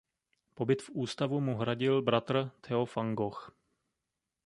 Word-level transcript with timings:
Pobyt 0.55 0.81
v 0.81 0.89
ústavu 1.05 1.37
mu 1.41 1.55
hradil 1.61 2.01
bratr 2.01 2.49
Theo 2.65 2.85
van 2.89 3.13
Gogh. 3.15 3.53